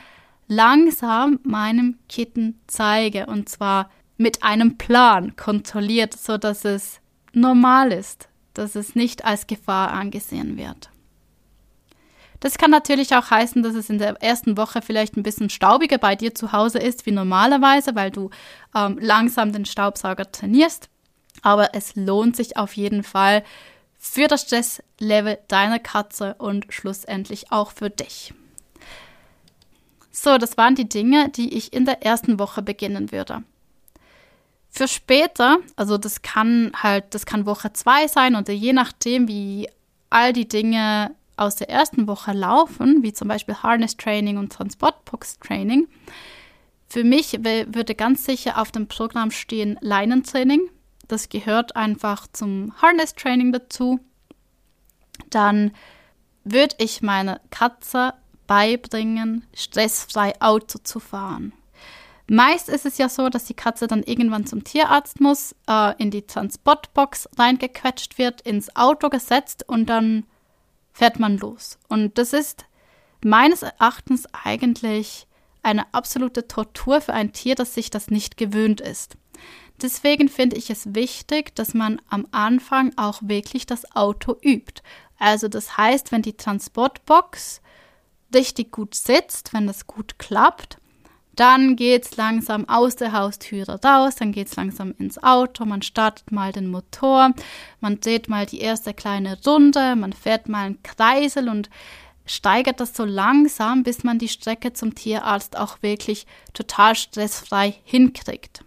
langsam 0.47 1.39
meinem 1.43 1.97
Kitten 2.07 2.59
zeige. 2.67 3.25
Und 3.25 3.49
zwar 3.49 3.89
mit 4.17 4.43
einem 4.43 4.77
Plan 4.77 5.35
kontrolliert, 5.35 6.13
so 6.13 6.37
dass 6.37 6.65
es 6.65 6.99
normal 7.33 7.91
ist, 7.91 8.29
dass 8.57 8.75
es 8.75 8.95
nicht 8.95 9.25
als 9.25 9.47
Gefahr 9.47 9.91
angesehen 9.91 10.57
wird. 10.57 10.89
Das 12.39 12.57
kann 12.57 12.69
natürlich 12.69 13.15
auch 13.15 13.31
heißen, 13.31 13.63
dass 13.63 13.73
es 13.73 13.89
in 13.89 13.97
der 13.97 14.21
ersten 14.21 14.57
Woche 14.57 14.81
vielleicht 14.81 15.17
ein 15.17 15.23
bisschen 15.23 15.49
staubiger 15.49 15.97
bei 15.97 16.15
dir 16.15 16.35
zu 16.35 16.51
Hause 16.51 16.77
ist 16.77 17.05
wie 17.05 17.11
normalerweise, 17.11 17.95
weil 17.95 18.11
du 18.11 18.29
ähm, 18.75 18.99
langsam 19.01 19.51
den 19.51 19.65
Staubsauger 19.65 20.31
trainierst. 20.31 20.89
Aber 21.41 21.73
es 21.73 21.95
lohnt 21.95 22.35
sich 22.35 22.57
auf 22.57 22.73
jeden 22.73 23.03
Fall 23.03 23.43
für 23.97 24.27
das 24.27 24.43
Stresslevel 24.43 25.39
deiner 25.47 25.79
Katze 25.79 26.35
und 26.35 26.67
schlussendlich 26.69 27.51
auch 27.51 27.71
für 27.71 27.89
dich. 27.89 28.33
So, 30.11 30.37
das 30.37 30.57
waren 30.57 30.75
die 30.75 30.89
Dinge, 30.89 31.29
die 31.29 31.55
ich 31.55 31.73
in 31.73 31.85
der 31.85 32.03
ersten 32.03 32.39
Woche 32.39 32.61
beginnen 32.61 33.11
würde. 33.11 33.43
Für 34.77 34.87
später, 34.87 35.57
also 35.75 35.97
das 35.97 36.21
kann 36.21 36.71
halt, 36.75 37.05
das 37.15 37.25
kann 37.25 37.47
Woche 37.47 37.73
2 37.73 38.07
sein 38.09 38.35
und 38.35 38.47
je 38.47 38.73
nachdem, 38.73 39.27
wie 39.27 39.67
all 40.11 40.33
die 40.33 40.47
Dinge 40.47 41.15
aus 41.35 41.55
der 41.55 41.71
ersten 41.71 42.05
Woche 42.05 42.31
laufen, 42.31 43.01
wie 43.01 43.11
zum 43.11 43.27
Beispiel 43.27 43.55
Harness 43.55 43.97
Training 43.97 44.37
und 44.37 44.53
Transportbox 44.53 45.39
Training, 45.39 45.87
für 46.87 47.03
mich 47.03 47.39
würde 47.43 47.95
ganz 47.95 48.23
sicher 48.23 48.61
auf 48.61 48.71
dem 48.71 48.87
Programm 48.87 49.31
stehen 49.31 49.79
Leinentraining. 49.81 50.69
Das 51.07 51.29
gehört 51.29 51.75
einfach 51.75 52.27
zum 52.31 52.71
Harness 52.79 53.15
Training 53.15 53.51
dazu. 53.51 53.99
Dann 55.31 55.71
würde 56.43 56.75
ich 56.77 57.01
meiner 57.01 57.41
Katze 57.49 58.13
beibringen, 58.45 59.43
stressfrei 59.55 60.39
Auto 60.39 60.77
zu 60.83 60.99
fahren. 60.99 61.51
Meist 62.29 62.67
ist 62.67 62.85
es 62.85 62.97
ja 62.97 63.07
so, 63.07 63.29
dass 63.29 63.45
die 63.45 63.53
Katze 63.53 63.87
dann 63.87 64.03
irgendwann 64.03 64.45
zum 64.45 64.63
Tierarzt 64.63 65.21
muss, 65.21 65.55
äh, 65.67 65.95
in 65.97 66.11
die 66.11 66.27
Transportbox 66.27 67.29
reingequetscht 67.37 68.17
wird, 68.17 68.41
ins 68.41 68.75
Auto 68.75 69.09
gesetzt 69.09 69.63
und 69.67 69.85
dann 69.85 70.25
fährt 70.91 71.19
man 71.19 71.37
los. 71.37 71.77
Und 71.87 72.17
das 72.17 72.33
ist 72.33 72.65
meines 73.23 73.61
Erachtens 73.61 74.25
eigentlich 74.33 75.27
eine 75.63 75.93
absolute 75.93 76.47
Tortur 76.47 77.01
für 77.01 77.13
ein 77.13 77.31
Tier, 77.31 77.55
das 77.55 77.73
sich 77.73 77.89
das 77.89 78.09
nicht 78.09 78.35
gewöhnt 78.35 78.81
ist. 78.81 79.15
Deswegen 79.81 80.27
finde 80.27 80.57
ich 80.57 80.69
es 80.69 80.95
wichtig, 80.95 81.55
dass 81.55 81.73
man 81.73 82.01
am 82.09 82.27
Anfang 82.31 82.91
auch 82.97 83.19
wirklich 83.21 83.65
das 83.65 83.95
Auto 83.95 84.35
übt. 84.41 84.81
Also 85.19 85.47
das 85.47 85.77
heißt, 85.77 86.11
wenn 86.11 86.23
die 86.23 86.35
Transportbox 86.35 87.61
richtig 88.33 88.71
gut 88.71 88.95
sitzt, 88.95 89.53
wenn 89.53 89.67
das 89.67 89.87
gut 89.87 90.19
klappt, 90.19 90.79
dann 91.37 91.75
geht 91.75 92.05
es 92.05 92.17
langsam 92.17 92.67
aus 92.67 92.95
der 92.95 93.13
Haustüre 93.13 93.79
raus, 93.83 94.15
dann 94.15 94.31
geht 94.31 94.47
es 94.47 94.55
langsam 94.55 94.93
ins 94.97 95.21
Auto, 95.21 95.65
man 95.65 95.81
startet 95.81 96.31
mal 96.31 96.51
den 96.51 96.67
Motor, 96.67 97.31
man 97.79 97.99
dreht 97.99 98.27
mal 98.27 98.45
die 98.45 98.59
erste 98.59 98.93
kleine 98.93 99.37
Runde, 99.45 99.95
man 99.95 100.13
fährt 100.13 100.49
mal 100.49 100.65
einen 100.65 100.83
Kreisel 100.83 101.47
und 101.47 101.69
steigert 102.25 102.79
das 102.79 102.95
so 102.95 103.05
langsam, 103.05 103.83
bis 103.83 104.03
man 104.03 104.19
die 104.19 104.27
Strecke 104.27 104.73
zum 104.73 104.95
Tierarzt 104.95 105.57
auch 105.57 105.81
wirklich 105.81 106.25
total 106.53 106.95
stressfrei 106.95 107.75
hinkriegt. 107.83 108.63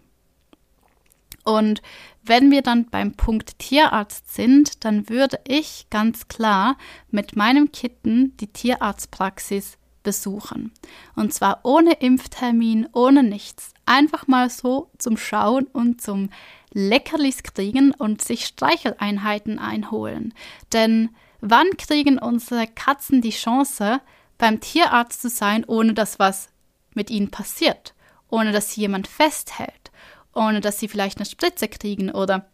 Und 1.45 1.83
wenn 2.23 2.50
wir 2.50 2.62
dann 2.62 2.87
beim 2.87 3.15
Punkt 3.15 3.59
Tierarzt 3.59 4.35
sind, 4.35 4.85
dann 4.85 5.09
würde 5.09 5.41
ich 5.47 5.87
ganz 5.91 6.29
klar 6.29 6.77
mit 7.11 7.35
meinem 7.35 7.73
Kitten 7.73 8.37
die 8.37 8.47
Tierarztpraxis 8.47 9.79
besuchen. 10.02 10.73
Und 11.16 11.33
zwar 11.35 11.61
ohne 11.64 11.95
Impftermin, 11.95 12.88
ohne 12.92 13.23
nichts. 13.23 13.75
Einfach 13.87 14.26
mal 14.26 14.50
so 14.50 14.90
zum 14.99 15.16
Schauen 15.16 15.66
und 15.66 16.00
zum 16.00 16.30
Leckerlis 16.73 17.42
kriegen 17.42 17.92
und 17.92 18.23
sich 18.23 18.47
Streicheleinheiten 18.47 19.59
einholen. 19.59 20.35
Denn 20.73 21.11
wann 21.40 21.76
kriegen 21.76 22.19
unsere 22.19 22.66
Katzen 22.66 23.21
die 23.21 23.30
Chance, 23.30 24.00
beim 24.38 24.61
Tierarzt 24.61 25.21
zu 25.21 25.28
sein, 25.28 25.64
ohne 25.66 25.95
dass 25.95 26.19
was 26.19 26.49
mit 26.95 27.11
ihnen 27.11 27.30
passiert? 27.30 27.95
Ohne 28.30 28.52
dass 28.52 28.73
sie 28.73 28.80
jemand 28.80 29.07
festhält? 29.07 29.90
Ohne 30.35 30.61
dass 30.61 30.78
sie 30.78 30.88
vielleicht 30.88 31.19
eine 31.19 31.26
Spritze 31.26 31.69
kriegen 31.69 32.11
oder 32.11 32.47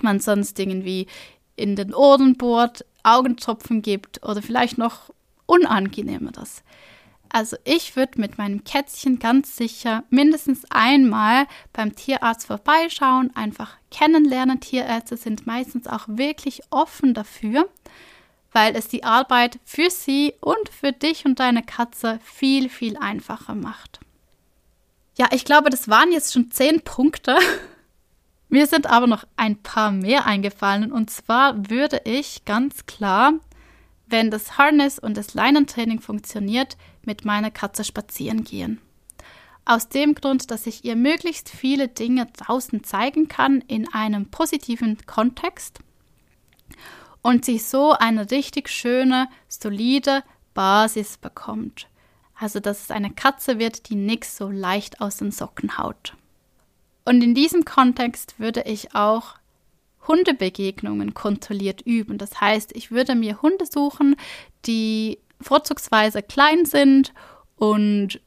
man 0.00 0.20
sonst 0.20 0.58
irgendwie 0.58 1.06
in 1.56 1.74
den 1.74 1.92
Ohren 1.92 2.36
bohrt, 2.36 2.84
Augentropfen 3.02 3.82
gibt 3.82 4.22
oder 4.22 4.42
vielleicht 4.42 4.78
noch 4.78 5.10
Unangenehmeres. 5.48 6.62
Also 7.30 7.56
ich 7.64 7.96
würde 7.96 8.20
mit 8.20 8.38
meinem 8.38 8.64
Kätzchen 8.64 9.18
ganz 9.18 9.56
sicher 9.56 10.04
mindestens 10.10 10.64
einmal 10.70 11.46
beim 11.72 11.94
Tierarzt 11.94 12.46
vorbeischauen, 12.46 13.34
einfach 13.34 13.76
kennenlernen. 13.90 14.60
Tierärzte 14.60 15.16
sind 15.16 15.46
meistens 15.46 15.86
auch 15.86 16.04
wirklich 16.06 16.62
offen 16.70 17.14
dafür, 17.14 17.68
weil 18.52 18.76
es 18.76 18.88
die 18.88 19.04
Arbeit 19.04 19.58
für 19.64 19.90
sie 19.90 20.34
und 20.40 20.68
für 20.70 20.92
dich 20.92 21.26
und 21.26 21.40
deine 21.40 21.62
Katze 21.62 22.18
viel, 22.22 22.68
viel 22.68 22.96
einfacher 22.96 23.54
macht. 23.54 24.00
Ja, 25.18 25.28
ich 25.32 25.44
glaube, 25.44 25.68
das 25.68 25.88
waren 25.88 26.12
jetzt 26.12 26.32
schon 26.32 26.50
zehn 26.50 26.80
Punkte. 26.82 27.36
Mir 28.48 28.66
sind 28.66 28.86
aber 28.86 29.06
noch 29.06 29.24
ein 29.36 29.62
paar 29.62 29.90
mehr 29.90 30.24
eingefallen. 30.24 30.92
Und 30.92 31.10
zwar 31.10 31.68
würde 31.68 32.00
ich 32.04 32.44
ganz 32.46 32.86
klar 32.86 33.34
wenn 34.10 34.30
das 34.30 34.58
Harness 34.58 34.98
und 34.98 35.16
das 35.16 35.34
Leinentraining 35.34 36.00
funktioniert, 36.00 36.76
mit 37.04 37.24
meiner 37.24 37.50
Katze 37.50 37.84
spazieren 37.84 38.44
gehen. 38.44 38.80
Aus 39.64 39.88
dem 39.88 40.14
Grund, 40.14 40.50
dass 40.50 40.66
ich 40.66 40.84
ihr 40.84 40.96
möglichst 40.96 41.50
viele 41.50 41.88
Dinge 41.88 42.26
draußen 42.26 42.84
zeigen 42.84 43.28
kann 43.28 43.60
in 43.68 43.86
einem 43.92 44.30
positiven 44.30 44.96
Kontext. 45.06 45.80
und 47.22 47.44
sie 47.44 47.58
so 47.58 47.92
eine 47.92 48.30
richtig 48.30 48.68
schöne, 48.68 49.28
solide 49.48 50.22
Basis 50.54 51.18
bekommt. 51.18 51.88
Also, 52.34 52.60
dass 52.60 52.82
es 52.84 52.90
eine 52.90 53.10
Katze 53.10 53.58
wird, 53.58 53.90
die 53.90 53.96
nichts 53.96 54.36
so 54.36 54.48
leicht 54.48 55.00
aus 55.00 55.16
den 55.16 55.32
Socken 55.32 55.76
haut. 55.76 56.14
Und 57.04 57.22
in 57.22 57.34
diesem 57.34 57.64
Kontext 57.64 58.38
würde 58.38 58.62
ich 58.62 58.94
auch 58.94 59.34
Hundebegegnungen 60.08 61.14
kontrolliert 61.14 61.82
üben. 61.82 62.18
Das 62.18 62.40
heißt, 62.40 62.74
ich 62.74 62.90
würde 62.90 63.14
mir 63.14 63.42
Hunde 63.42 63.66
suchen, 63.66 64.16
die 64.66 65.18
vorzugsweise 65.40 66.22
klein 66.22 66.64
sind 66.64 67.12
und 67.56 68.20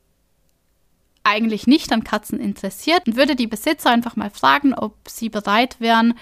eigentlich 1.24 1.68
nicht 1.68 1.92
an 1.92 2.04
Katzen 2.04 2.40
interessiert 2.40 3.08
und 3.08 3.16
würde 3.16 3.36
die 3.36 3.48
Besitzer 3.48 3.90
einfach 3.90 4.16
mal 4.16 4.30
fragen, 4.30 4.74
ob 4.74 4.96
sie 5.08 5.30
bereit 5.30 5.80
wären, 5.80 6.18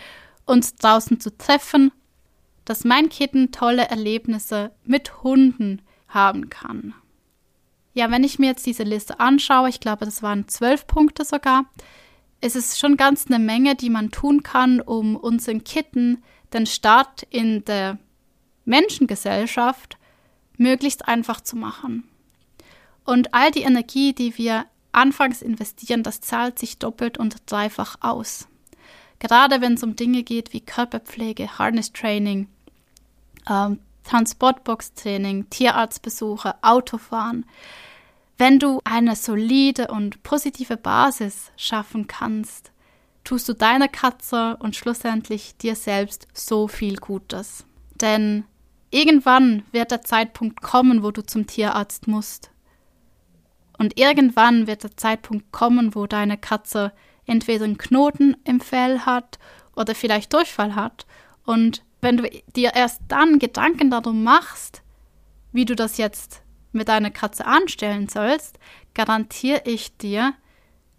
uns 0.46 0.76
draußen 0.76 1.20
zu 1.20 1.38
treffen, 1.38 1.92
dass 2.66 2.84
mein 2.84 3.10
Kitten 3.10 3.52
tolle 3.52 3.88
Erlebnisse 3.90 4.72
mit 4.84 5.24
Hunden 5.24 5.82
haben 6.08 6.50
kann. 6.50 6.94
Ja, 7.94 8.12
wenn 8.12 8.24
ich 8.24 8.40
mir 8.40 8.48
jetzt 8.48 8.66
diese 8.66 8.84
Liste 8.84 9.20
anschaue, 9.20 9.70
ich 9.70 9.80
glaube, 9.80 10.06
das 10.06 10.22
waren 10.22 10.48
zwölf 10.48 10.88
Punkte 10.88 11.26
sogar, 11.26 11.66
ist 12.42 12.56
es 12.56 12.80
schon 12.80 12.98
ganz 12.98 13.28
eine 13.28 13.40
Menge, 13.40 13.76
die 13.76 13.90
man 13.90 14.12
tun 14.12 14.44
kann, 14.44 14.82
um 14.82 15.16
unseren 15.16 15.64
Kitten 15.64 16.24
den 16.54 16.66
Start 16.66 17.24
in 17.30 17.66
der 17.66 18.00
Menschengesellschaft 18.66 19.98
möglichst 20.58 21.08
einfach 21.08 21.42
zu 21.42 21.56
machen. 21.56 22.04
Und 23.06 23.34
all 23.34 23.52
die 23.52 23.64
Energie, 23.64 24.14
die 24.14 24.38
wir 24.38 24.66
anfangs 24.92 25.42
investieren, 25.42 26.04
das 26.04 26.22
zahlt 26.22 26.60
sich 26.60 26.78
doppelt 26.78 27.18
und 27.18 27.38
dreifach 27.46 27.98
aus. 28.02 28.48
Gerade 29.20 29.62
wenn 29.62 29.74
es 29.74 29.84
um 29.84 29.96
Dinge 29.96 30.24
geht 30.24 30.54
wie 30.54 30.62
Körperpflege, 30.62 31.58
Harness 31.58 31.92
Training, 31.92 32.48
ähm, 33.50 33.80
Transportbox-Training, 34.04 35.50
Tierarztbesuche, 35.50 36.56
Autofahren. 36.64 37.46
Wenn 38.40 38.58
du 38.58 38.80
eine 38.86 39.18
solide 39.18 39.90
und 39.90 40.24
positive 40.24 40.78
Basis 40.78 41.52
schaffen 41.58 42.08
kannst, 42.08 42.72
tust 43.26 43.50
du 43.50 43.54
deiner 43.54 43.90
Katze 43.90 44.56
und 44.62 44.78
schlussendlich 44.78 45.58
dir 45.58 45.76
selbst 45.76 46.26
so 46.34 46.70
viel 46.70 46.96
Gutes. 46.96 47.66
Denn 48.00 48.46
irgendwann 48.92 49.64
wird 49.74 49.92
der 49.92 50.04
Zeitpunkt 50.04 50.62
kommen, 50.62 51.04
wo 51.04 51.12
du 51.12 51.22
zum 51.22 51.48
Tierarzt 51.48 52.08
musst. 52.08 52.50
Und 53.78 54.00
irgendwann 54.00 54.68
wird 54.68 54.84
der 54.84 54.96
Zeitpunkt 54.96 55.52
kommen, 55.52 55.94
wo 55.94 56.08
deine 56.08 56.38
Katze 56.38 56.94
entweder 57.26 57.66
einen 57.66 57.78
Knoten 57.78 58.38
im 58.46 58.62
Fell 58.62 59.00
hat 59.00 59.38
oder 59.76 59.94
vielleicht 59.96 60.32
Durchfall 60.32 60.76
hat. 60.76 61.06
Und 61.44 61.84
wenn 62.00 62.16
du 62.16 62.30
dir 62.56 62.74
erst 62.74 63.02
dann 63.10 63.38
Gedanken 63.38 63.92
darum 63.92 64.24
machst, 64.24 64.82
wie 65.52 65.66
du 65.66 65.76
das 65.76 65.98
jetzt 65.98 66.42
mit 66.72 66.88
deiner 66.88 67.12
Katze 67.12 67.46
anstellen 67.46 68.08
sollst, 68.08 68.60
garantiere 68.94 69.62
ich 69.66 69.98
dir, 69.98 70.34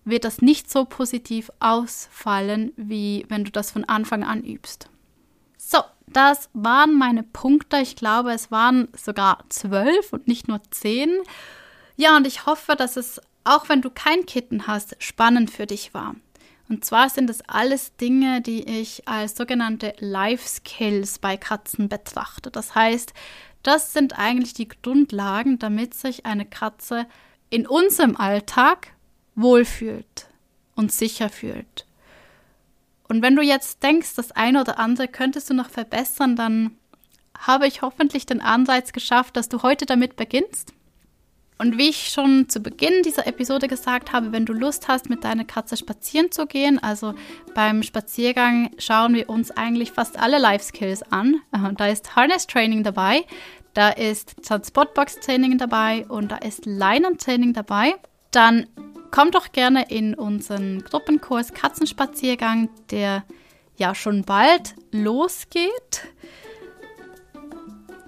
wird 0.04 0.24
das 0.24 0.42
nicht 0.42 0.70
so 0.70 0.84
positiv 0.84 1.50
ausfallen, 1.60 2.72
wie 2.76 3.26
wenn 3.28 3.44
du 3.44 3.50
das 3.50 3.70
von 3.70 3.84
Anfang 3.84 4.24
an 4.24 4.42
übst. 4.42 4.88
So, 5.56 5.78
das 6.06 6.48
waren 6.52 6.94
meine 6.94 7.22
Punkte. 7.22 7.78
Ich 7.78 7.96
glaube, 7.96 8.32
es 8.32 8.50
waren 8.50 8.88
sogar 8.96 9.44
zwölf 9.48 10.12
und 10.12 10.26
nicht 10.26 10.48
nur 10.48 10.60
zehn. 10.70 11.10
Ja, 11.96 12.16
und 12.16 12.26
ich 12.26 12.46
hoffe, 12.46 12.76
dass 12.76 12.96
es, 12.96 13.20
auch 13.44 13.68
wenn 13.68 13.82
du 13.82 13.90
kein 13.90 14.26
Kitten 14.26 14.66
hast, 14.66 14.96
spannend 14.98 15.50
für 15.50 15.66
dich 15.66 15.94
war. 15.94 16.16
Und 16.70 16.84
zwar 16.84 17.10
sind 17.10 17.26
das 17.26 17.42
alles 17.48 17.96
Dinge, 17.96 18.40
die 18.40 18.62
ich 18.62 19.08
als 19.08 19.36
sogenannte 19.36 19.92
Life 19.98 20.46
Skills 20.46 21.18
bei 21.18 21.36
Katzen 21.36 21.88
betrachte. 21.88 22.52
Das 22.52 22.76
heißt, 22.76 23.12
das 23.64 23.92
sind 23.92 24.16
eigentlich 24.20 24.54
die 24.54 24.68
Grundlagen, 24.68 25.58
damit 25.58 25.94
sich 25.94 26.26
eine 26.26 26.46
Katze 26.46 27.06
in 27.50 27.66
unserem 27.66 28.16
Alltag 28.16 28.92
wohlfühlt 29.34 30.28
und 30.76 30.92
sicher 30.92 31.28
fühlt. 31.28 31.86
Und 33.08 33.20
wenn 33.20 33.34
du 33.34 33.42
jetzt 33.42 33.82
denkst, 33.82 34.14
das 34.14 34.30
eine 34.30 34.60
oder 34.60 34.78
andere 34.78 35.08
könntest 35.08 35.50
du 35.50 35.54
noch 35.54 35.70
verbessern, 35.70 36.36
dann 36.36 36.76
habe 37.36 37.66
ich 37.66 37.82
hoffentlich 37.82 38.26
den 38.26 38.40
Anreiz 38.40 38.92
geschafft, 38.92 39.36
dass 39.36 39.48
du 39.48 39.62
heute 39.62 39.86
damit 39.86 40.14
beginnst. 40.14 40.72
Und 41.60 41.76
wie 41.76 41.90
ich 41.90 42.08
schon 42.08 42.48
zu 42.48 42.60
Beginn 42.60 43.02
dieser 43.02 43.26
Episode 43.26 43.68
gesagt 43.68 44.14
habe, 44.14 44.32
wenn 44.32 44.46
du 44.46 44.54
Lust 44.54 44.88
hast, 44.88 45.10
mit 45.10 45.24
deiner 45.24 45.44
Katze 45.44 45.76
spazieren 45.76 46.32
zu 46.32 46.46
gehen, 46.46 46.82
also 46.82 47.12
beim 47.54 47.82
Spaziergang 47.82 48.70
schauen 48.78 49.12
wir 49.12 49.28
uns 49.28 49.50
eigentlich 49.50 49.92
fast 49.92 50.18
alle 50.18 50.38
Life 50.38 50.64
Skills 50.64 51.02
an. 51.12 51.42
Äh, 51.52 51.74
da 51.74 51.88
ist 51.88 52.16
Harness 52.16 52.46
Training 52.46 52.82
dabei, 52.82 53.26
da 53.74 53.90
ist 53.90 54.42
Transportbox 54.42 55.20
Training 55.20 55.58
dabei 55.58 56.06
und 56.08 56.32
da 56.32 56.36
ist 56.36 56.64
Leinentraining 56.64 57.52
dabei. 57.52 57.92
Dann 58.30 58.66
komm 59.10 59.30
doch 59.30 59.52
gerne 59.52 59.90
in 59.90 60.14
unseren 60.14 60.82
Gruppenkurs 60.82 61.52
Katzenspaziergang, 61.52 62.70
der 62.90 63.22
ja 63.76 63.94
schon 63.94 64.22
bald 64.22 64.76
losgeht. 64.92 66.08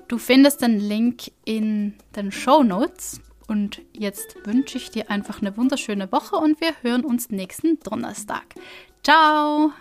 Du 0.08 0.16
findest 0.16 0.62
den 0.62 0.80
Link 0.80 1.30
in 1.44 1.98
den 2.16 2.32
Show 2.32 2.62
Notes. 2.62 3.20
Und 3.46 3.82
jetzt 3.92 4.36
wünsche 4.46 4.78
ich 4.78 4.90
dir 4.90 5.10
einfach 5.10 5.40
eine 5.40 5.56
wunderschöne 5.56 6.10
Woche 6.12 6.36
und 6.36 6.60
wir 6.60 6.74
hören 6.82 7.04
uns 7.04 7.30
nächsten 7.30 7.78
Donnerstag. 7.80 8.54
Ciao! 9.02 9.72